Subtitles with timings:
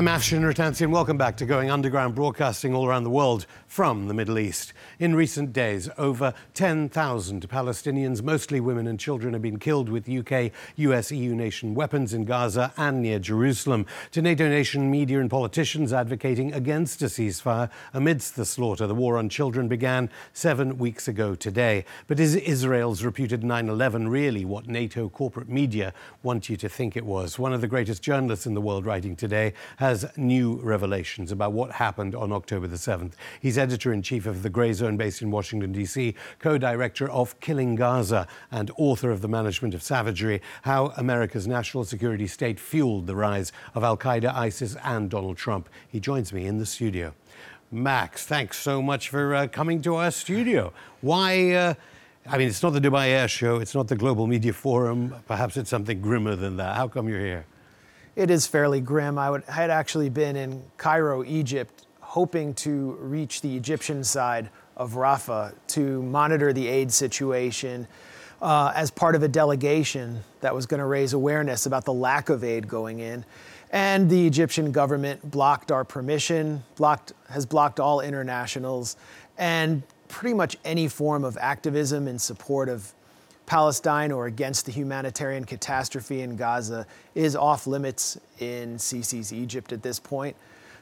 [0.00, 0.80] I'm Afshin Rattansi.
[0.80, 4.72] And welcome back to Going Underground, broadcasting all around the world from the Middle East.
[4.98, 10.50] In recent days, over 10,000 Palestinians, mostly women and children, have been killed with UK,
[10.74, 13.86] US, EU nation weapons in Gaza and near Jerusalem.
[14.10, 18.88] To NATO nation media and politicians advocating against a ceasefire amidst the slaughter.
[18.88, 21.84] The war on children began seven weeks ago today.
[22.08, 25.94] But is Israel's reputed 9 11 really what NATO corporate media
[26.24, 27.38] want you to think it was?
[27.38, 31.70] One of the greatest journalists in the world writing today has new revelations about what
[31.70, 33.12] happened on October the 7th.
[33.38, 37.76] He's editor in chief of The Grayzone based in Washington, D.C., co director of Killing
[37.76, 43.14] Gaza, and author of The Management of Savagery How America's National Security State Fueled the
[43.14, 45.68] Rise of Al Qaeda, ISIS, and Donald Trump.
[45.86, 47.14] He joins me in the studio.
[47.70, 50.72] Max, thanks so much for uh, coming to our studio.
[51.02, 51.52] Why?
[51.52, 51.74] Uh,
[52.26, 55.14] I mean, it's not the Dubai Air Show, it's not the Global Media Forum.
[55.28, 56.76] Perhaps it's something grimmer than that.
[56.76, 57.46] How come you're here?
[58.16, 59.18] it is fairly grim.
[59.18, 64.94] I would, had actually been in Cairo, Egypt, hoping to reach the Egyptian side of
[64.94, 67.86] Rafah to monitor the aid situation
[68.42, 72.28] uh, as part of a delegation that was going to raise awareness about the lack
[72.28, 73.24] of aid going in.
[73.70, 78.96] And the Egyptian government blocked our permission, blocked, has blocked all internationals,
[79.38, 82.92] and pretty much any form of activism in support of
[83.46, 89.84] Palestine or against the humanitarian catastrophe in Gaza is off limits in Sisi's Egypt at
[89.84, 90.34] this point.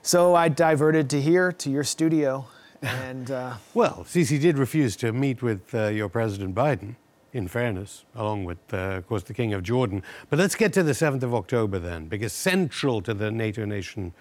[0.09, 2.47] So I diverted to here, to your studio.
[2.81, 6.95] And uh, well, Sisi did refuse to meet with uh, your President Biden,
[7.35, 10.03] in fairness, along with, uh, of course, the King of Jordan.
[10.31, 14.15] But let's get to the 7th of October then, because central to the NATO nation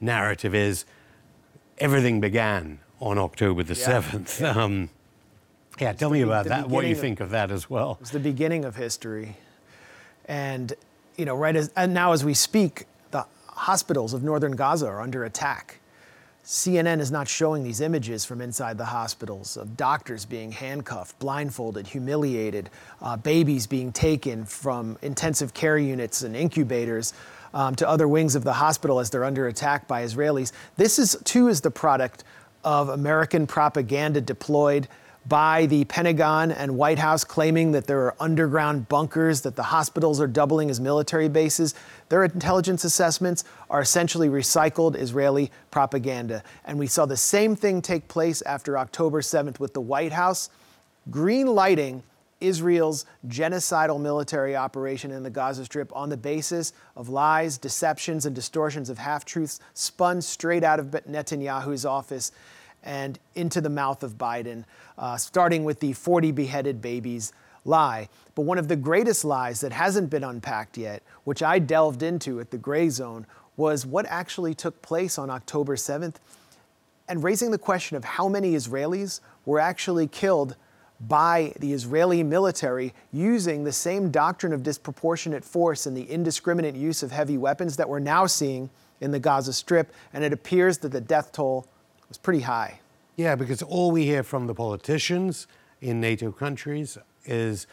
[0.00, 0.86] narrative is
[1.76, 4.00] everything began on October the yeah.
[4.00, 4.40] 7th.
[4.40, 4.54] Yeah.
[4.58, 4.88] Um,
[5.78, 6.70] yeah, tell me about that.
[6.70, 7.98] What do you think of, of that as well?
[8.00, 9.36] It's the beginning of history.
[10.24, 10.72] And,
[11.18, 12.86] you know, right as, and now as we speak,
[13.54, 15.80] hospitals of northern Gaza are under attack.
[16.44, 21.86] CNN is not showing these images from inside the hospitals of doctors being handcuffed, blindfolded,
[21.86, 22.68] humiliated,
[23.00, 27.14] uh, babies being taken from intensive care units and incubators
[27.54, 30.52] um, to other wings of the hospital as they're under attack by Israelis.
[30.76, 32.24] This is too is the product
[32.62, 34.86] of American propaganda deployed
[35.26, 40.20] by the Pentagon and White House claiming that there are underground bunkers, that the hospitals
[40.20, 41.74] are doubling as military bases.
[42.08, 46.42] Their intelligence assessments are essentially recycled Israeli propaganda.
[46.64, 50.50] And we saw the same thing take place after October 7th with the White House
[51.10, 52.02] green lighting
[52.40, 58.34] Israel's genocidal military operation in the Gaza Strip on the basis of lies, deceptions, and
[58.34, 62.32] distortions of half truths spun straight out of Netanyahu's office
[62.84, 64.64] and into the mouth of Biden,
[64.96, 67.32] uh, starting with the 40 beheaded babies
[67.64, 68.08] lie.
[68.34, 72.40] But one of the greatest lies that hasn't been unpacked yet, which I delved into
[72.40, 73.24] at the Grayzone,
[73.56, 76.16] was what actually took place on October 7th
[77.08, 80.56] and raising the question of how many Israelis were actually killed
[81.00, 87.02] by the Israeli military using the same doctrine of disproportionate force and the indiscriminate use
[87.02, 89.92] of heavy weapons that we're now seeing in the Gaza Strip.
[90.12, 91.66] And it appears that the death toll
[92.08, 92.80] was pretty high.
[93.16, 95.46] Yeah, because all we hear from the politicians
[95.80, 97.66] in NATO countries is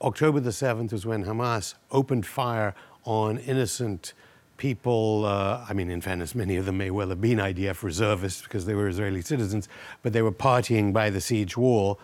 [0.00, 4.14] October the 7th was when Hamas opened fire on innocent
[4.56, 5.24] people.
[5.24, 8.64] Uh, I mean, in fairness, many of them may well have been IDF reservists because
[8.64, 9.68] they were Israeli citizens,
[10.02, 11.98] but they were partying by the siege wall.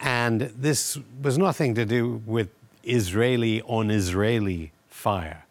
[0.00, 2.48] And this was nothing to do with
[2.82, 5.44] Israeli on Israeli fire.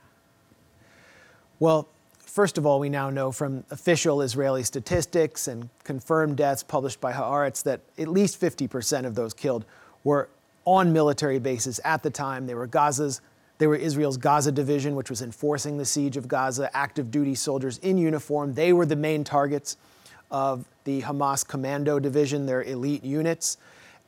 [1.59, 1.87] Well,
[2.33, 7.13] First of all, we now know from official Israeli statistics and confirmed deaths published by
[7.13, 9.65] Haaretz that at least 50% of those killed
[10.03, 10.29] were
[10.65, 12.47] on military bases at the time.
[12.47, 13.21] They were Gaza's,
[13.59, 17.77] they were Israel's Gaza division, which was enforcing the siege of Gaza, active duty soldiers
[17.83, 18.55] in uniform.
[18.55, 19.77] They were the main targets
[20.31, 23.57] of the Hamas commando division, their elite units.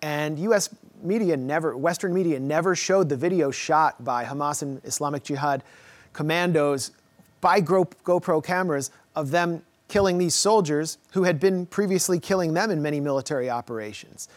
[0.01, 0.74] And US
[1.04, 5.63] media never, Western media never showed the video shot by Hamas and Islamic Jihad
[6.12, 6.89] commandos
[7.41, 12.81] by GoPro cameras of them killing these soldiers who had been previously killing them in
[12.81, 14.27] many military operations.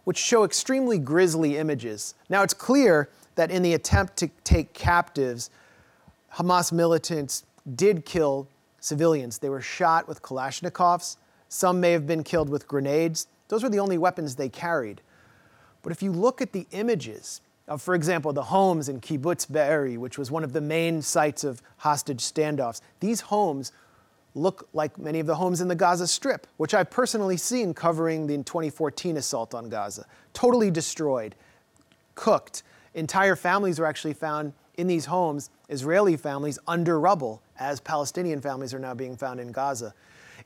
[0.03, 2.15] which show extremely grisly images.
[2.29, 5.49] Now, it's clear that in the attempt to take captives,
[6.35, 7.43] Hamas militants
[7.75, 8.47] did kill
[8.79, 9.39] civilians.
[9.39, 11.17] They were shot with Kalashnikovs.
[11.47, 13.27] Some may have been killed with grenades.
[13.47, 15.01] Those were the only weapons they carried.
[15.81, 19.95] But if you look at the images Uh, for example, the homes in Kibbutz Be'eri,
[19.95, 23.71] which was one of the main sites of hostage standoffs, these homes
[24.35, 28.27] look like many of the homes in the Gaza Strip, which I've personally seen covering
[28.27, 30.05] the 2014 assault on Gaza.
[30.33, 31.35] Totally destroyed,
[32.15, 32.63] cooked.
[32.93, 38.73] Entire families were actually found in these homes, Israeli families under rubble, as Palestinian families
[38.73, 39.93] are now being found in Gaza.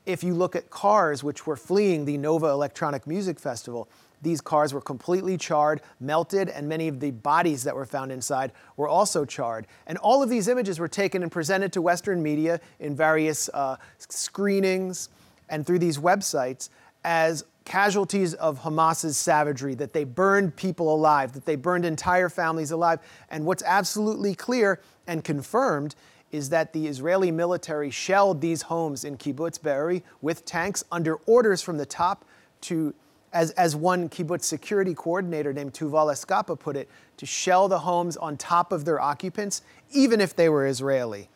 [0.05, 3.87] If you look at cars which were fleeing the Nova Electronic Music Festival,
[4.23, 8.51] these cars were completely charred, melted, and many of the bodies that were found inside
[8.77, 9.67] were also charred.
[9.85, 13.77] And all of these images were taken and presented to Western media in various uh,
[13.97, 15.09] screenings
[15.49, 16.69] and through these websites
[17.03, 22.71] as casualties of Hamas's savagery, that they burned people alive, that they burned entire families
[22.71, 22.99] alive.
[23.29, 25.95] And what's absolutely clear and confirmed
[26.31, 31.61] is that the Israeli military shelled these homes in Kibbutz Be'eri with tanks under orders
[31.61, 32.25] from the top
[32.61, 32.93] to,
[33.33, 38.15] as, as one kibbutz security coordinator named Tuval Escapa put it, to shell the homes
[38.15, 41.29] on top of their occupants, even if they were Israeli.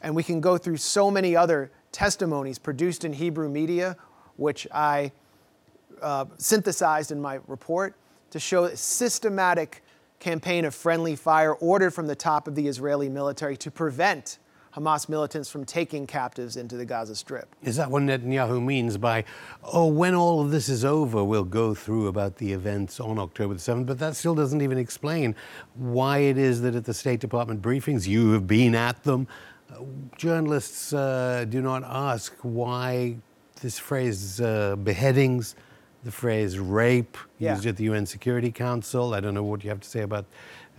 [0.00, 3.96] And we can go through so many other testimonies produced in Hebrew media,
[4.36, 5.12] which I
[6.00, 7.94] uh, synthesized in my report
[8.30, 9.84] to show a systematic
[10.18, 14.38] campaign of friendly fire ordered from the top of the Israeli military to prevent
[14.76, 17.54] Hamas militants from taking captives into the Gaza Strip.
[17.62, 19.24] Is that what Netanyahu means by,
[19.62, 23.52] oh, when all of this is over, we'll go through about the events on October
[23.54, 23.84] the 7th?
[23.86, 25.34] But that still doesn't even explain
[25.74, 29.28] why it is that at the State Department briefings, you have been at them.
[29.70, 29.82] Uh,
[30.16, 33.16] journalists uh, do not ask why
[33.60, 35.54] this phrase uh, beheadings,
[36.04, 37.54] the phrase rape Yeah.
[37.54, 39.14] used at the UN Security Council.
[39.14, 40.24] I don't know what you have to say about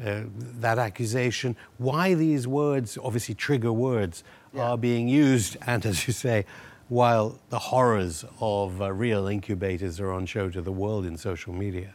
[0.06, 0.22] uh,
[0.60, 1.56] that accusation.
[1.78, 4.24] Why these words, obviously trigger words,
[4.54, 4.70] Yeah.
[4.72, 6.46] are being used, and as you say,
[6.90, 11.54] while the horrors of uh, real incubators are on show to the world in social
[11.54, 11.94] media.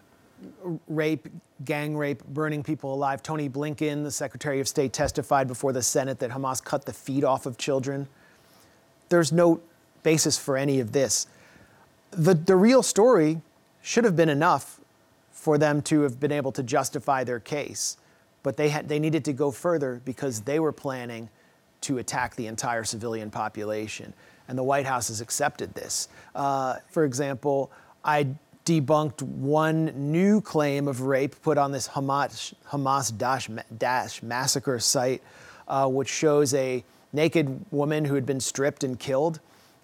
[0.88, 1.28] rape,
[1.64, 3.22] gang rape, burning people alive.
[3.22, 7.24] Tony Blinken, the Secretary of State, testified before the Senate that Hamas cut the feet
[7.24, 8.06] off of children.
[9.08, 9.60] There's no
[10.04, 11.26] basis for any of this.
[12.12, 13.40] The, the real story
[13.82, 14.77] should have been enough
[15.38, 17.96] for them to have been able to justify their case,
[18.42, 21.28] but they, had, they needed to go further because they were planning
[21.80, 24.12] to attack the entire civilian population.
[24.48, 26.08] And the White House has accepted this.
[26.34, 27.70] Uh, for example,
[28.04, 28.26] I
[28.66, 33.16] debunked one new claim of rape put on this Hamas, Hamas
[33.78, 35.22] dash, massacre site,
[35.68, 36.82] uh, which shows a
[37.12, 39.38] naked woman who had been stripped and killed.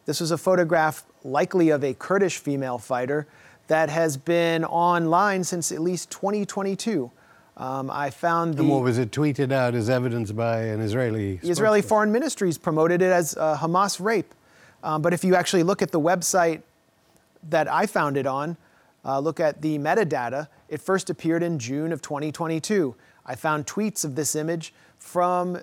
[0.05, 3.29] This was a photograph, likely of a Kurdish female fighter,
[3.69, 7.11] that has been online since at least 2022.
[7.57, 8.63] Um, I found the.
[8.63, 11.37] And what was it tweeted out as evidence by an Israeli?
[11.37, 11.83] The Israeli?
[11.83, 14.35] Foreign Ministries promoted it as uh, Hamas rape.
[14.83, 16.63] Um, but if you actually look at the website
[17.49, 18.57] that I found it on,
[19.05, 22.95] uh, look at the metadata, it first appeared in June of 2022.
[23.25, 25.59] I found tweets of this image from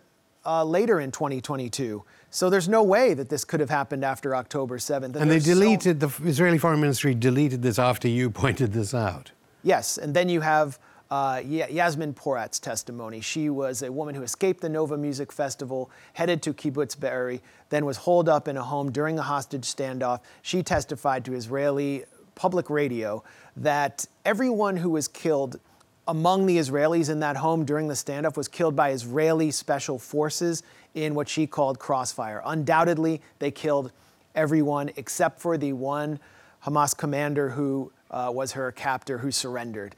[0.46, 2.04] uh, later in 2022.
[2.34, 5.04] So there's no way that this could have happened after October 7th.
[5.04, 8.94] And they there's so- deleted, the Israeli Foreign Ministry deleted this after you pointed this
[8.94, 9.32] out.
[9.64, 10.80] Yes, and then you have
[11.12, 13.20] uh, Ya- Yasmin Porat's testimony.
[13.20, 17.86] She was a woman who escaped the Nova Music Festival, headed to Kibbutz Be'eri, then
[17.86, 20.22] was holed up in a home during a hostage standoff.
[20.42, 23.24] She testified to Israeli public radio
[23.58, 25.60] that everyone who was killed
[26.08, 30.64] among the Israelis in that home during the standoff was killed by Israeli special forces
[30.94, 32.42] in what she called crossfire.
[32.46, 33.92] Undoubtedly, they killed
[34.36, 36.20] everyone except for the one
[36.66, 39.96] Hamas commander who uh, was her captor who surrendered.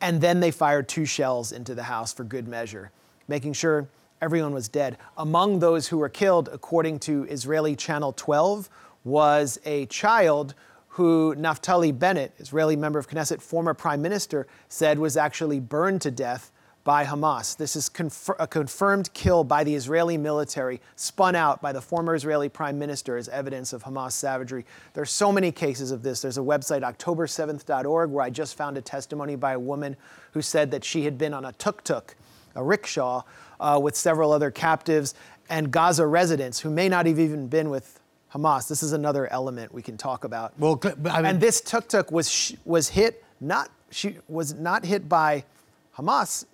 [0.00, 2.90] And then they fired two shells into the house for good measure,
[3.28, 3.88] making sure
[4.20, 4.98] everyone was dead.
[5.16, 8.68] Among those who were killed, according to Israeli Channel 12,
[9.04, 10.54] was a child
[10.88, 16.10] who Naftali Bennett, Israeli member of Knesset, former prime minister, said was actually burned to
[16.10, 16.50] death
[16.86, 17.56] by Hamas.
[17.56, 17.90] This is
[18.38, 23.16] a confirmed kill by the Israeli military, spun out by the former Israeli prime minister
[23.16, 24.64] as evidence of Hamas savagery.
[24.94, 26.22] There's so many cases of this.
[26.22, 29.96] There's a website, October7th.org, where I just found a testimony by a woman
[30.30, 32.14] who said that she had been on a tuk-tuk,
[32.54, 33.22] a rickshaw,
[33.58, 35.16] uh, with several other captives
[35.50, 37.98] and Gaza residents who may not have even been with
[38.32, 38.68] Hamas.
[38.68, 40.56] This is another element we can talk about.
[40.56, 45.08] Well, I mean, and this tuk-tuk was sh- was hit not she was not hit
[45.08, 45.44] by
[45.96, 46.44] Hamas.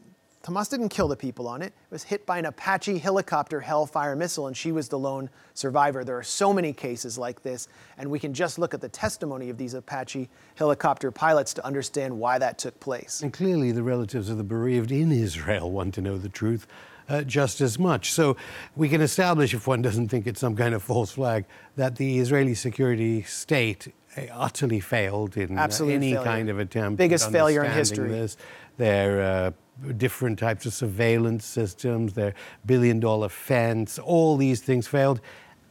[0.44, 1.66] Hamas didn't kill the people on it.
[1.66, 6.02] It was hit by an Apache helicopter Hellfire missile, and she was the lone survivor.
[6.02, 9.50] There are so many cases like this, and we can just look at the testimony
[9.50, 13.22] of these Apache helicopter pilots to understand why that took place.
[13.22, 16.66] And clearly, the relatives of the bereaved in Israel want to know the truth.
[17.08, 18.12] uh, just as much.
[18.12, 18.36] So
[18.76, 21.44] we can establish, if one doesn't think it's some kind of false flag,
[21.76, 26.22] that the Israeli security state uh, utterly failed in any failure.
[26.22, 26.98] kind of attempt.
[26.98, 28.10] Biggest failure in history.
[28.10, 28.36] This.
[28.78, 29.50] Their uh,
[29.96, 32.34] different types of surveillance systems, their
[32.66, 35.20] billion dollar fence, all these things failed.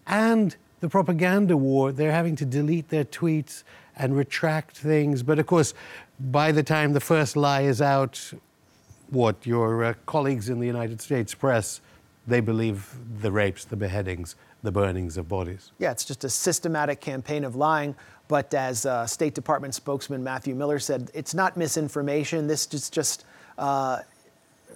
[0.07, 3.63] And the propaganda war, they're having to delete their tweets
[3.95, 5.23] and retract things.
[5.23, 5.73] But of course,
[6.19, 8.33] by the time the first lie is out,
[9.09, 11.81] what your uh, colleagues in the United States press,
[12.25, 15.71] they believe the rapes, the beheadings, the burnings of bodies.
[15.79, 17.95] Yeah, it's just a systematic campaign of lying.
[18.27, 22.47] But as uh, State Department spokesman Matthew Miller said, it's not misinformation.
[22.47, 23.25] This is just
[23.61, 23.99] uh,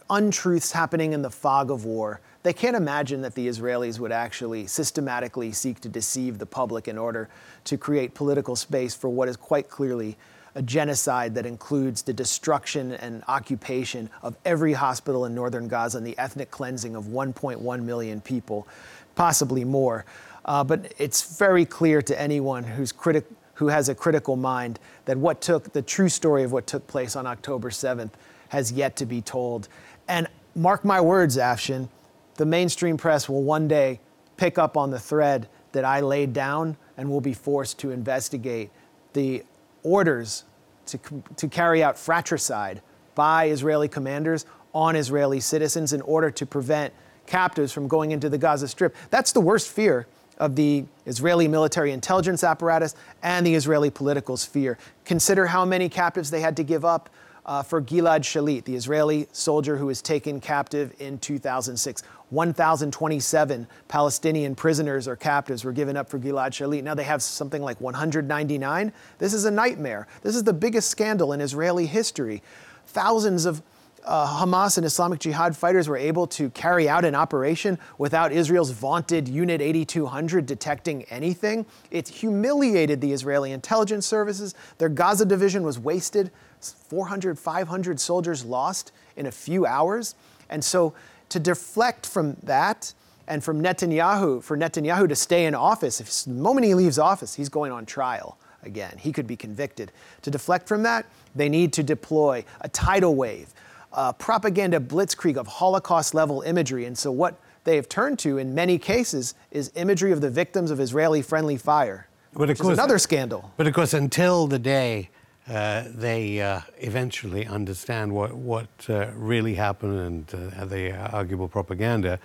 [0.10, 2.22] untruths happening in the fog of war.
[2.44, 6.98] They can't imagine that the Israelis would actually systematically seek to deceive the public in
[6.98, 7.28] order
[7.64, 10.16] to create political space for what is quite clearly
[10.54, 16.08] a genocide that includes the destruction and occupation of every hospital in northern Gaza and
[16.08, 18.68] the ethnic cleansing of 1.1 million people,
[19.16, 20.06] possibly more.
[20.46, 23.26] Uh, but it's very clear to anyone who's critic,
[23.56, 27.16] who has a critical mind that what took the true story of what took place
[27.16, 28.12] on October 7th
[28.50, 29.68] has yet to be told.
[30.08, 31.90] And mark my words, Afshin,
[32.36, 34.00] the mainstream press will one day
[34.38, 38.72] pick up on the thread that I laid down and will be forced to investigate
[39.14, 39.44] the
[39.84, 40.44] orders
[40.88, 41.00] to,
[41.38, 42.82] to carry out fratricide
[43.16, 46.94] by Israeli commanders on Israeli citizens in order to prevent
[47.26, 48.96] captives from going into the Gaza Strip.
[49.10, 50.06] That's the worst fear
[50.38, 54.78] of the Israeli military intelligence apparatus and the Israeli political sphere.
[55.06, 57.10] Consider how many captives they had to give up
[57.46, 62.04] uh, for Gilad Shalit, the Israeli soldier who was taken captive in 2006.
[62.32, 66.84] 1,027 Palestinian prisoners or captives were given up for Gilad Shalit.
[66.84, 68.92] Now they have something like 199.
[69.20, 70.08] This is a nightmare.
[70.24, 72.42] This is the biggest scandal in Israeli history.
[72.88, 73.62] Thousands of
[74.06, 78.72] uh, Hamas and Islamic Jihad fighters were able to carry out an operation without Israel's
[78.72, 81.66] vaunted Unit 8200 detecting anything.
[81.92, 84.54] It humiliated the Israeli intelligence services.
[84.78, 86.32] Their Gaza division was wasted.
[86.62, 90.16] 400, 500 soldiers lost in a few hours.
[90.50, 90.94] And so
[91.30, 92.94] to deflect from that
[93.28, 97.36] and from Netanyahu, for Netanyahu to stay in office, if the moment he leaves office,
[97.36, 98.98] he's going on trial again.
[99.00, 99.92] He could be convicted.
[100.24, 103.54] To deflect from that, they need to deploy a tidal wave,
[103.94, 106.86] a propaganda blitzkrieg of Holocaust level imagery.
[106.86, 110.72] And so, what they have turned to in many cases is imagery of the victims
[110.72, 112.08] of Israeli friendly fire.
[112.34, 113.52] But of course, another scandal.
[113.58, 115.10] But of course, until the day
[115.48, 120.00] uh, they uh, eventually understand what, what uh, really happened
[120.32, 122.20] and uh, the arguable propaganda.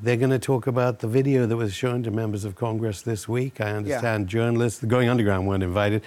[0.00, 3.28] They're going to talk about the video that was shown to members of Congress this
[3.28, 3.60] week.
[3.60, 4.32] I understand yeah.
[4.32, 6.02] journalists, the Going Underground weren't invited.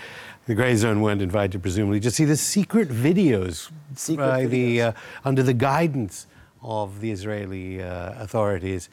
[0.46, 4.50] The Grayzone weren't invited, presumably, to see the secret videos secret by videos.
[4.50, 4.91] the uh,
[5.25, 6.27] under the guidance
[6.62, 8.89] of the Israeli uh, authorities.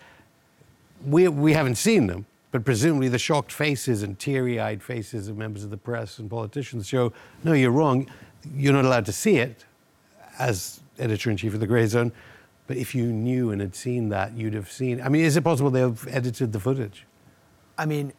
[1.07, 5.37] We, we haven't seen them, but presumably, the shocked faces and teary eyed faces of
[5.37, 7.13] members of the press and politicians show
[7.45, 8.09] no, you're wrong.
[8.55, 9.65] You're not allowed to see it
[10.39, 12.13] as editor in chief of the Grayzone.
[12.67, 15.01] But if you knew and had seen that, you'd have seen.
[15.01, 17.07] I mean, is it possible they've edited the footage?
[17.77, 18.13] I mean,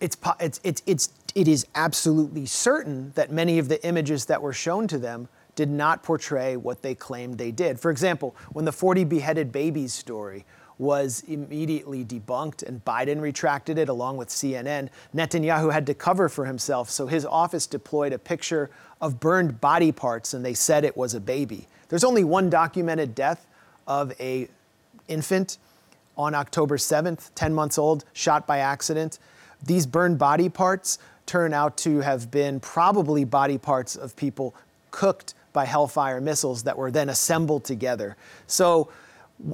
[0.00, 4.52] it's, it's, it's, it's, it is absolutely certain that many of the images that were
[4.52, 7.78] shown to them did not portray what they claimed they did.
[7.78, 10.44] For example, when the 40 beheaded babies story
[10.80, 14.88] was immediately debunked, and Biden retracted it along with CNN.
[15.14, 19.92] Netanyahu had to cover for himself, so his office deployed a picture of burned body
[19.92, 21.68] parts, and they said it was a baby.
[21.90, 23.46] There's only one documented death
[23.86, 24.48] of a
[25.06, 25.58] infant
[26.16, 29.18] on October 7th, 10 months old, shot by accident.
[29.62, 34.54] These burned body parts turn out to have been probably body parts of people
[34.90, 38.16] cooked by Hellfire missiles that were then assembled together.
[38.46, 38.90] So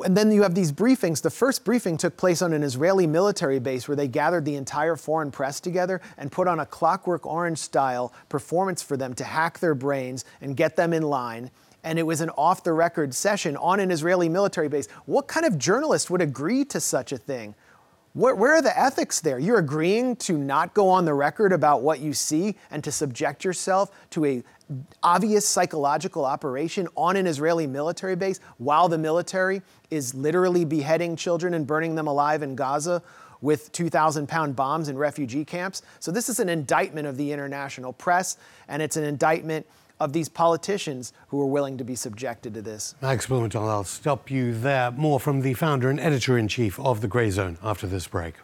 [0.05, 1.23] and then you have these briefings.
[1.23, 4.97] The first briefing took place on an Israeli military base where they gathered the entire
[4.97, 9.61] foreign press together and put on a clockwork orange style performance for them to hack
[9.61, 11.51] their brains and get them in line.
[11.85, 14.89] And it was an off the record session on an Israeli military base.
[15.05, 17.55] What kind of journalist would agree to such a thing?
[18.17, 19.39] Where, where, are the ethics there?
[19.39, 23.45] You're agreeing to not go on the record about what you see and to subject
[23.45, 24.43] yourself to a
[25.03, 31.53] obvious psychological operation on an Israeli military base while the military is literally beheading children
[31.53, 33.03] and burning them alive in Gaza
[33.43, 35.83] with 2,000 pound bombs in refugee camps.
[36.01, 39.67] So, this is an indictment of the international press, and it's an indictment
[40.01, 42.95] of these politicians who are willing to be subjected to this.
[43.01, 44.91] Max Blumenthal, I'll stop you there.
[44.91, 48.35] More from the founder and editor in chief of The Grayzone after this break.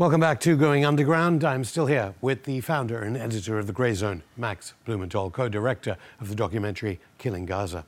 [0.00, 1.44] Welcome back to Going Underground.
[1.44, 5.98] I'm still here with the founder and editor of The Grayzone, Max Blumenthal, co director
[6.18, 7.84] of the documentary Killing Gaza.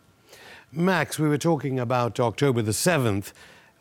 [0.75, 3.35] Max, we were talking about October the 7th.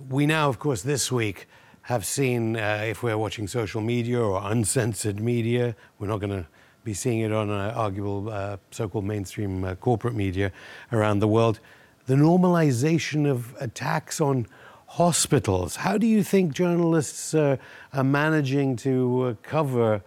[0.09, 1.47] We now, of course, this week
[1.83, 6.45] have seen, uh, if we're watching social media or uncensored media, we're not going to
[6.83, 10.51] be seeing it on uh, arguable uh, so called mainstream uh, corporate media
[10.91, 11.61] around the world,
[12.07, 14.45] the normalization of attacks on
[14.87, 15.77] hospitals.
[15.77, 17.55] How do you think journalists uh,
[17.93, 20.03] are managing to uh, cover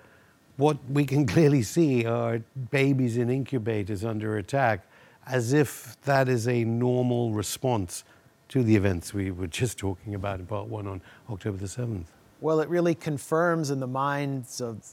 [0.58, 4.86] what we can clearly see are babies in incubators under attack,
[5.26, 8.04] as if that is a normal response
[8.48, 11.00] to the events we were just talking about in part one on
[11.30, 12.06] October the 7th?
[12.40, 14.86] Well, it really confirms in the minds of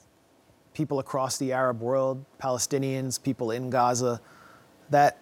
[0.73, 4.21] people across the Arab world, Palestinians, people in Gaza,
[4.89, 5.17] that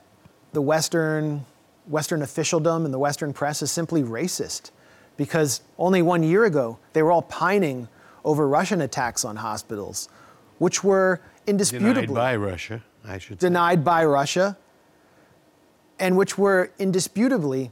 [0.53, 1.45] the Western
[1.87, 4.69] Western officialdom and the Western press is simply racist.
[5.17, 7.87] Because only one year ago, they were all pining
[8.23, 10.07] over Russian attacks on hospitals,
[10.59, 13.83] which were indisputably denied by Russia, I should denied say.
[13.83, 14.57] by Russia,
[15.99, 17.71] and which were indisputably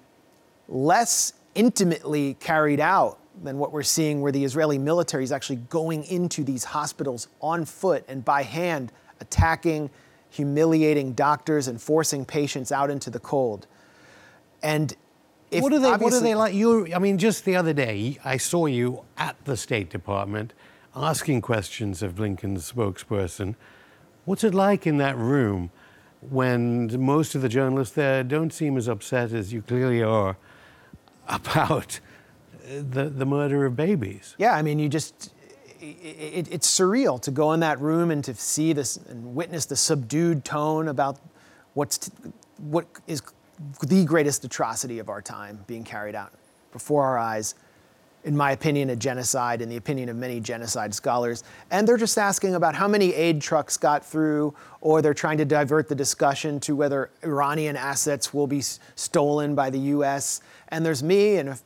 [0.67, 6.03] less intimately carried out than what we're seeing, where the Israeli military is actually going
[6.05, 9.89] into these hospitals on foot and by hand, attacking,
[10.29, 13.67] humiliating doctors, and forcing patients out into the cold.
[14.61, 14.95] And
[15.51, 15.91] what are they?
[15.91, 16.53] What are they like?
[16.53, 20.53] You, I mean, just the other day, I saw you at the State Department
[20.95, 23.55] asking questions of Blinken's spokesperson.
[24.25, 25.71] What's it like in that room
[26.21, 30.37] when most of the journalists there don't seem as upset as you clearly are
[31.27, 31.99] about
[32.67, 34.35] the, the murder of babies?
[34.37, 35.33] Yeah, I mean, you just.
[35.79, 39.65] It, it, it's surreal to go in that room and to see this and witness
[39.65, 41.19] the subdued tone about
[41.75, 42.09] what's
[42.57, 43.21] what is
[43.85, 46.33] the greatest atrocity of our time being carried out
[46.71, 47.53] before our eyes.
[48.27, 51.45] In my opinion, a genocide, in the opinion of many genocide scholars.
[51.71, 55.45] And they're just asking about how many aid trucks got through, or they're trying to
[55.45, 60.41] divert the discussion to whether Iranian assets will be stolen by the US.
[60.67, 61.57] And there's me and a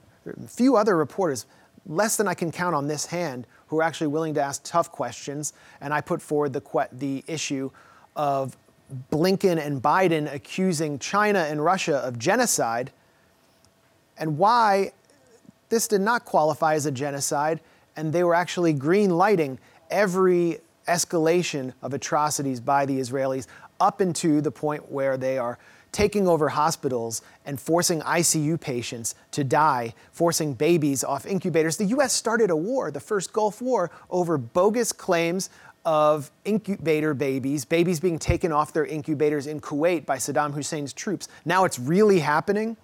[0.48, 1.48] few other reporters,
[1.88, 4.92] less than I can count on this hand, who are actually willing to ask tough
[4.92, 5.54] questions.
[5.82, 7.72] And I put forward the, the issue
[8.16, 8.56] of
[9.12, 12.92] Blinken and Biden accusing China and Russia of genocide,
[14.16, 14.92] and why
[15.72, 17.62] this did not qualify as a genocide,
[17.96, 19.58] and they were actually green lighting
[19.90, 23.48] every escalation of atrocities by the Israelis
[23.80, 25.58] up into the point where they are
[25.94, 31.78] taking over hospitals and forcing ICU patients to die, forcing babies off incubators.
[31.78, 35.50] The US started a war, the first Gulf War, over bogus claims
[35.86, 41.30] of incubator babies, babies being taken off their incubators in Kuwait by Saddam Hussein's troops.
[41.46, 42.76] Now it's really happening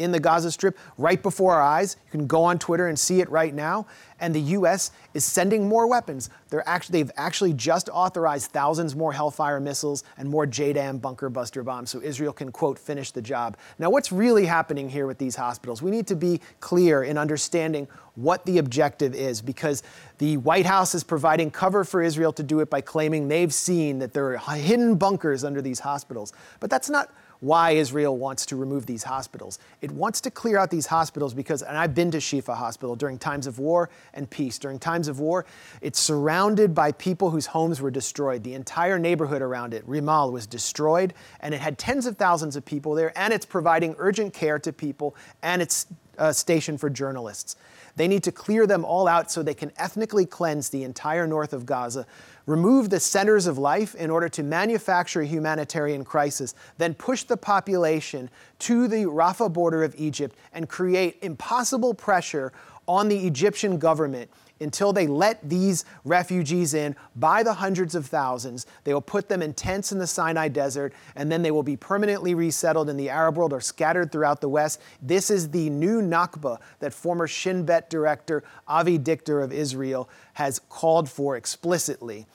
[0.00, 1.96] in the Gaza Strip right before our eyes.
[2.06, 3.86] You can go on Twitter and see it right now.
[4.18, 4.90] And the U.S.
[5.14, 6.28] is sending more weapons.
[6.48, 11.62] They're actually, they've actually just authorized thousands more Hellfire missiles and more JDAM bunker buster
[11.62, 13.56] bombs so Israel can, quote, finish the job.
[13.78, 15.80] Now, what's really happening here with these hospitals?
[15.80, 19.82] We need to be clear in understanding what the objective is because
[20.18, 24.00] the White House is providing cover for Israel to do it by claiming they've seen
[24.00, 26.32] that there are hidden bunkers under these hospitals.
[26.58, 29.58] But that's not why Israel wants to remove these hospitals.
[29.80, 33.18] It wants to clear out these hospitals because, and I've been to Shifa Hospital during
[33.18, 34.58] times of war and peace.
[34.58, 35.46] During times of war,
[35.80, 38.42] it's surrounded by people whose homes were destroyed.
[38.42, 42.64] The entire neighborhood around it, Rimal, was destroyed, and it had tens of thousands of
[42.64, 45.86] people there, and it's providing urgent care to people, and it's
[46.20, 47.56] a station for journalists.
[47.96, 51.52] They need to clear them all out so they can ethnically cleanse the entire north
[51.52, 52.06] of Gaza
[52.50, 57.36] remove the centers of life in order to manufacture a humanitarian crisis, then push the
[57.36, 58.28] population
[58.58, 62.52] to the Rafah border of Egypt and create impossible pressure
[62.88, 64.28] on the Egyptian government
[64.60, 68.66] until they let these refugees in by the hundreds of thousands.
[68.84, 71.76] They will put them in tents in the Sinai desert, and then they will be
[71.76, 74.80] permanently resettled in the Arab world or scattered throughout the West.
[75.02, 80.58] This is the new Nakba that former Shin Bet director Avi Dichter of Israel has
[80.68, 82.26] called for explicitly.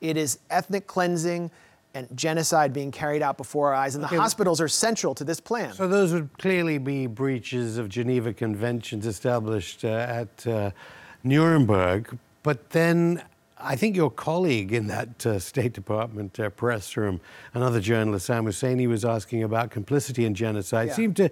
[0.00, 1.50] It is ethnic cleansing
[1.94, 4.16] and genocide being carried out before our eyes, and okay.
[4.16, 5.74] the hospitals are central to this plan.
[5.74, 10.70] So those would clearly be breaches of Geneva Conventions established uh, at uh,
[11.24, 12.18] Nuremberg.
[12.42, 13.22] But then
[13.64, 17.20] I think your colleague in that uh, State Department uh, press room,
[17.54, 20.94] another journalist, Sam Husseini, was asking about complicity in genocide, yeah.
[20.94, 21.30] seemed to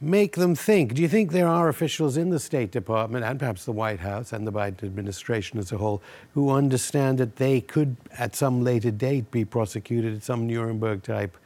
[0.00, 0.94] make them think.
[0.94, 4.32] Do you think there are officials in the State Department and perhaps the White House
[4.32, 6.00] and the Biden administration as a whole
[6.34, 11.36] who understand that they could, at some later date, be prosecuted at some Nuremberg type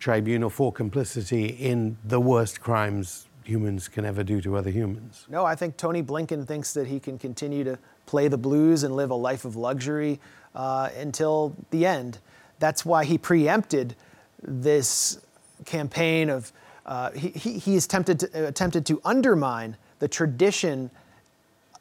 [0.00, 5.24] tribunal for complicity in the worst crimes humans can ever do to other humans.
[5.28, 8.94] No, I think Tony Blinken thinks that he can continue to play the blues and
[8.94, 10.20] live a life of luxury
[10.54, 12.18] uh, until the end.
[12.58, 13.96] That's why he preempted
[14.42, 15.18] this
[15.64, 16.52] campaign of,
[16.84, 20.90] uh, he, he, he attempted to, attempted to undermine the tradition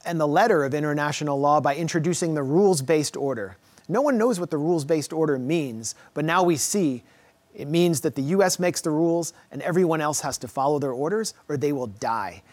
[0.05, 3.57] and the letter of international law by introducing the rules based order.
[3.89, 7.03] No one knows what the rules based order means, but now we see
[7.57, 10.91] it means that the US makes the rules and everyone else has to follow their
[10.91, 12.43] orders or they will die.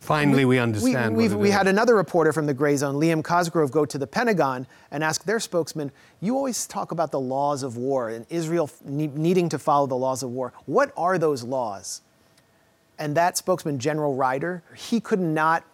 [0.00, 1.14] Finally, we, we understand.
[1.14, 5.04] We, we had another reporter from the Grayzone, Liam Cosgrove, go to the Pentagon and
[5.04, 9.58] ask their spokesman, You always talk about the laws of war and Israel needing to
[9.60, 10.54] follow the laws of war.
[10.64, 12.00] What are those laws?
[12.98, 15.64] And that spokesman, General Ryder, he could not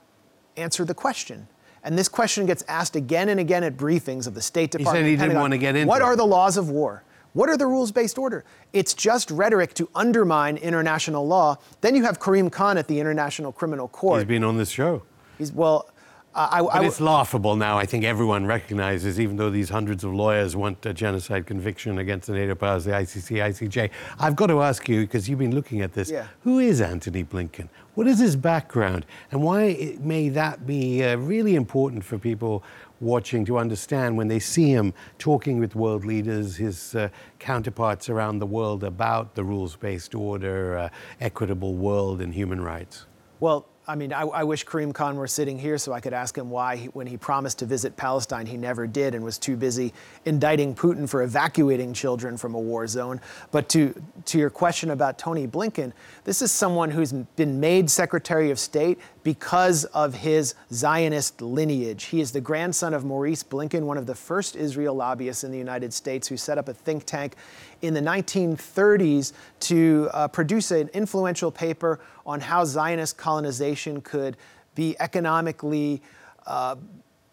[0.56, 1.46] answer the question.
[1.84, 5.06] And this question gets asked again and again at briefings of the State Department.
[5.06, 6.04] He said he didn't want to get into What it.
[6.04, 7.02] are the laws of war?
[7.38, 8.44] What are the rules based order?
[8.72, 11.58] It's just rhetoric to undermine international law.
[11.82, 14.22] Then you have Karim Khan at the International Criminal Court.
[14.22, 15.04] He's been on this show.
[15.38, 15.88] He's, well,
[16.34, 17.78] I, but it's laughable now.
[17.78, 22.26] I think everyone recognizes, even though these hundreds of lawyers want a genocide conviction against
[22.26, 23.90] the NATO powers, the ICC, ICJ.
[24.18, 26.26] I've got to ask you, because you've been looking at this, yeah.
[26.42, 27.68] who is Anthony Blinken?
[27.98, 29.06] What is his background?
[29.32, 32.62] And why may that be uh, really important for people
[33.00, 37.08] watching to understand when they see him talking with world leaders, his uh,
[37.40, 40.88] counterparts around the world about the rules based order, uh,
[41.20, 43.06] equitable world, and human rights?
[43.40, 46.36] Well, I mean, I, I, wish Karim Khan were sitting here so I could ask
[46.36, 49.56] him why, he, when he promised to visit Palestine, he never did and was too
[49.56, 49.94] busy
[50.26, 53.18] indicting Putin for evacuating children from a war zone.
[53.50, 53.94] But to,
[54.26, 58.98] to your question about Tony Blinken, this is someone who's been made Secretary of State
[59.28, 62.04] because of his Zionist lineage.
[62.04, 65.58] He is the grandson of Maurice Blinken, one of the first Israel lobbyists in the
[65.58, 67.34] United States, who set up a think tank
[67.82, 74.38] in the 1930s to uh, produce an influential paper on how Zionist colonization could
[74.74, 76.00] be economically
[76.46, 76.76] uh,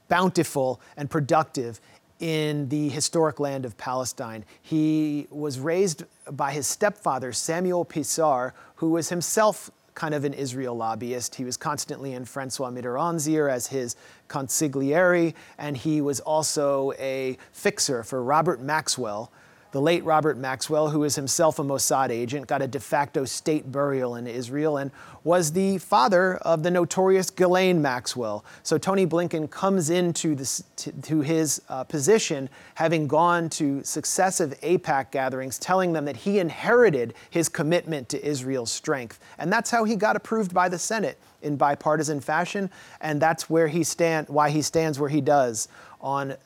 [0.10, 1.79] bountiful and productive
[2.19, 4.43] in the historic land of Palestine.
[4.62, 10.75] He was raised by his stepfather, Samuel Pisar, who was himself kind of an Israel
[10.75, 11.36] lobbyist.
[11.36, 13.95] He was constantly in Francois Mitterrand's ear as his
[14.29, 19.31] consigliere, and he was also a fixer for Robert Maxwell,
[19.75, 23.69] the late Robert Maxwell, who is himself a Mossad agent, got a de facto state
[23.73, 24.89] burial in Israel and
[25.25, 28.45] was the father of the notorious Ghislaine Maxwell.
[28.63, 34.57] So Tony Blinken comes into this, to, to his uh, position having gone to successive
[34.61, 39.19] AIPAC gatherings telling them that he inherited his commitment to Israel's strength.
[39.39, 42.69] And that's how he got approved by the Senate in bipartisan fashion.
[43.01, 45.67] And that's where he stand, why he stands where he does
[45.99, 46.38] on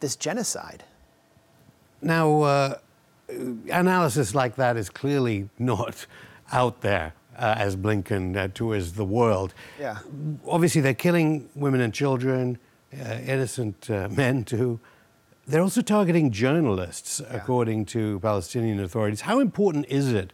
[0.00, 0.84] this genocide.
[2.02, 2.78] Now, uh,
[3.28, 6.06] analysis like that is clearly not
[6.52, 9.54] out there uh, as Blinken uh, tours the world.
[9.78, 9.98] Yeah.
[10.46, 12.58] Obviously, they're killing women and children,
[12.92, 14.80] uh, innocent uh, men too.
[15.46, 17.36] They're also targeting journalists, yeah.
[17.36, 19.22] according to Palestinian authorities.
[19.22, 20.32] How important is it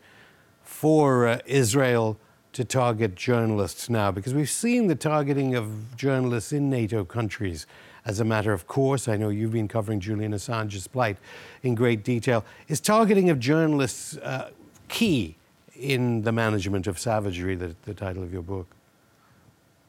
[0.63, 2.19] for uh, Israel
[2.55, 4.11] to target journalists now?
[4.11, 7.67] Because we've seen the targeting of journalists in NATO countries
[8.05, 9.09] as a matter of course.
[9.09, 11.19] I know you've been covering Julian Assange's plight
[11.63, 12.45] in great detail.
[12.69, 14.51] Is targeting of journalists uh,
[14.89, 15.37] key
[15.75, 18.75] in the management of savagery, the, the title of your book?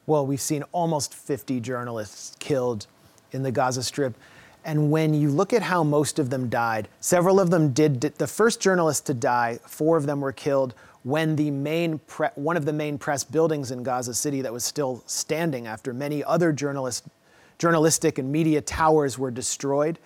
[0.06, 2.86] Well, we've seen almost 50 journalists killed
[3.32, 4.14] in the Gaza Strip.
[4.64, 8.26] And when you look at how most of them died, several of them did, the
[8.26, 12.64] first journalists to die, four of them were killed when the main pre, one of
[12.64, 17.06] the main press buildings in Gaza City that was still standing after many other journalists
[17.58, 19.98] journalistic and media towers were destroyed.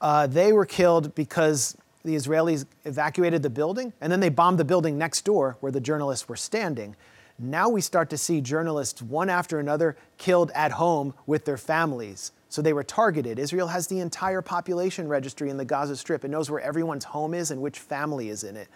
[0.00, 4.64] Uh, they were killed because the Israelis evacuated the building and then they bombed the
[4.64, 6.94] building next door where the journalists were standing.
[7.38, 12.32] Now we start to see journalists one after another killed at home with their families.
[12.48, 13.38] So they were targeted.
[13.38, 16.24] Israel has the entire population registry in the Gaza Strip.
[16.24, 18.68] It knows where everyone's home is and which family is in it.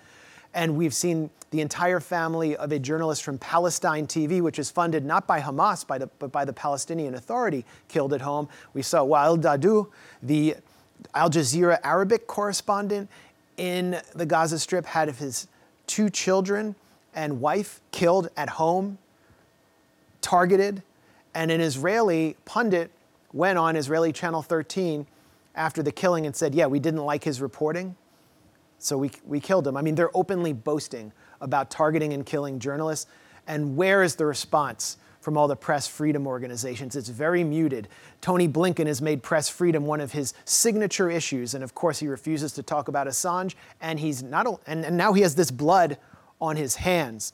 [0.55, 5.05] And we've seen the entire family of a journalist from Palestine TV, which is funded
[5.05, 8.49] not by Hamas, by the, but by the Palestinian Authority, killed at home.
[8.75, 9.89] We saw Wael Dahdouh,
[10.23, 10.57] the
[11.15, 13.09] Al Jazeera Arabic correspondent
[13.57, 15.47] in the Gaza Strip, had his
[15.87, 16.75] two children
[17.15, 18.99] and wife killed at home,
[20.23, 20.83] targeted.
[21.35, 22.91] And an Israeli pundit
[23.33, 25.07] went on Israeli Channel 13
[25.55, 27.97] after the killing and said, Yeah, we didn't like his reporting.
[28.85, 29.77] So we, we killed them.
[29.77, 33.11] I mean, they're openly boasting about targeting and killing journalists.
[33.47, 36.97] And where is the response from all the press freedom organizations?
[36.97, 37.89] It's very muted.
[38.21, 41.55] Tony Blinken has made press freedom one of his signature issues.
[41.55, 43.55] And of course, he refuses to talk about Assange.
[43.81, 45.99] And, he's not, and, and now he has this blood
[46.41, 47.33] on his hands.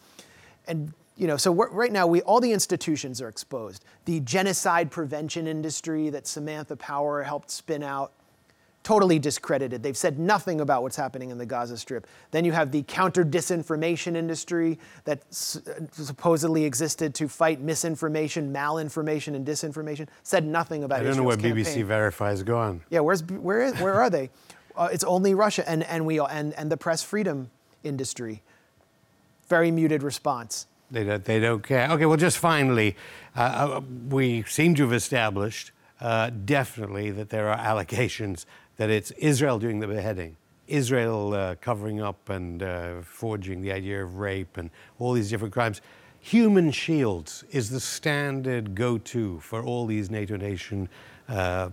[0.66, 3.84] and you know, so right now we all the institutions are exposed.
[4.04, 8.12] The genocide prevention industry that Samantha Power helped spin out,
[8.82, 9.82] totally discredited.
[9.82, 12.06] They've said nothing about what's happening in the Gaza Strip.
[12.30, 15.60] Then you have the counter disinformation industry that s-
[15.92, 20.06] supposedly existed to fight misinformation, malinformation, and disinformation.
[20.22, 21.86] Said nothing about I don't know where Israel's BBC campaign.
[21.86, 22.82] Verify is gone.
[22.90, 24.30] Yeah, where's where is, where are they?
[24.76, 27.50] Uh, it's only Russia and and we and and the press freedom
[27.82, 28.42] industry.
[29.48, 30.68] Very muted response.
[30.88, 31.90] They don't, they don't care.
[31.90, 32.94] Okay, well, just finally,
[33.36, 38.46] uh, uh, we seem to have established uh, definitely that there are allegations
[38.78, 40.36] that it's Israel doing the beheading,
[40.66, 45.52] Israel uh, covering up and uh, forging the idea of rape and all these different
[45.52, 45.80] crimes.
[46.20, 50.88] Human shields is the standard go to for all these NATO nation,
[51.28, 51.70] uh,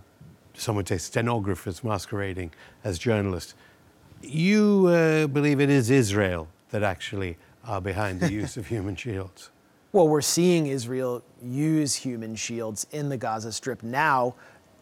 [0.53, 2.51] some would say stenographers masquerading
[2.83, 3.55] as journalists.
[4.21, 9.51] You uh, believe it is Israel that actually are behind the use of human shields.
[9.95, 14.35] Well, we're seeing Israel use human shields in the Gaza Strip now.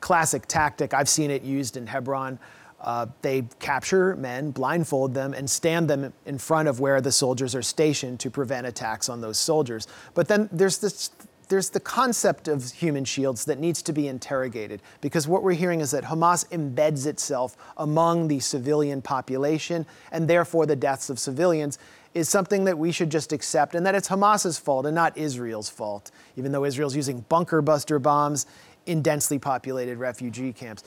[0.03, 0.93] Classic tactic.
[0.93, 2.37] I've seen it used in Hebron.
[2.81, 7.55] Uh, they capture men, blindfold them, and stand them in front of where the soldiers
[7.55, 9.87] are stationed to prevent attacks on those soldiers.
[10.13, 11.09] But then there's this.
[11.47, 15.81] There's the concept of human shields that needs to be interrogated because what we're hearing
[15.81, 21.77] is that Hamas embeds itself among the civilian population and therefore the deaths of civilians
[22.13, 25.69] is something that we should just accept and that it's Hamas's fault and not Israel's
[25.69, 28.45] fault, even though Israel's using bunker buster bombs
[28.85, 30.83] in densely populated refugee camps.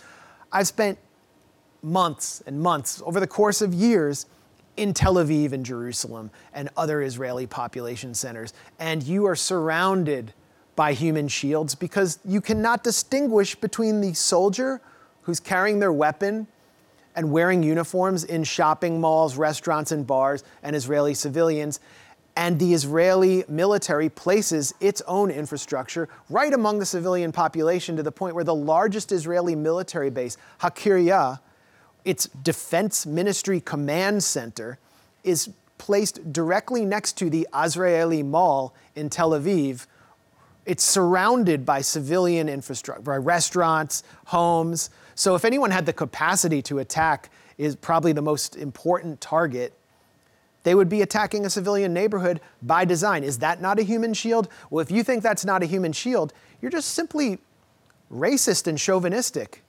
[0.52, 0.98] I've spent
[1.82, 4.26] months and months over the course of years
[4.76, 10.32] in Tel Aviv and Jerusalem and other Israeli population centers, and you are surrounded
[10.74, 14.80] by human shields because you cannot distinguish between the soldier
[15.22, 16.46] who's carrying their weapon
[17.16, 21.80] and wearing uniforms in shopping malls, restaurants, and bars, and Israeli civilians.
[22.36, 28.12] And the Israeli military places its own infrastructure right among the civilian population to the
[28.12, 31.40] point where the largest Israeli military base, Hakiria,
[32.04, 34.78] its defense ministry command center,
[35.24, 39.86] is placed directly next to the Azrieli Mall in Tel Aviv.
[40.66, 44.90] It's surrounded by civilian infrastructure, by restaurants, homes.
[45.14, 49.72] So if anyone had the capacity to attack is probably the most important target,
[50.66, 53.22] they would be attacking a civilian neighborhood by design.
[53.22, 54.48] Is that not a human shield?
[54.68, 57.38] Well, if you think that's not a human shield, you're just simply
[58.10, 59.62] racist and chauvinistic.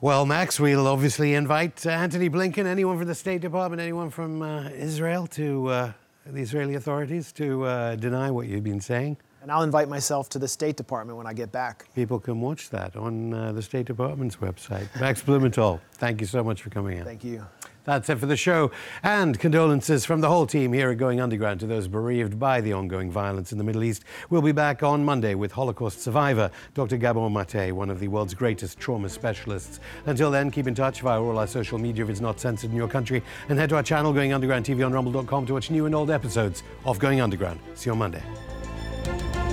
[0.00, 4.40] Well, Max, we'll obviously invite uh, Anthony Blinken, anyone from the State Department, anyone from
[4.40, 5.92] uh, Israel, to uh,
[6.24, 9.16] the Israeli authorities to uh, deny what you've been saying.
[9.42, 11.92] And I'll invite myself to the State Department when I get back.
[11.96, 14.86] People can watch that on uh, the State Department's website.
[15.00, 17.04] Max Blumenthal, thank you so much for coming in.
[17.04, 17.44] Thank you.
[17.86, 18.72] That's it for the show.
[19.02, 22.72] And condolences from the whole team here at Going Underground to those bereaved by the
[22.72, 24.04] ongoing violence in the Middle East.
[24.28, 26.96] We'll be back on Monday with Holocaust survivor Dr.
[26.96, 29.78] Gabor Mate, one of the world's greatest trauma specialists.
[30.06, 32.76] Until then, keep in touch via all our social media if it's not censored in
[32.76, 33.22] your country.
[33.48, 36.10] And head to our channel, Going Underground TV on rumble.com to watch new and old
[36.10, 37.60] episodes of Going Underground.
[37.74, 39.45] See you on Monday.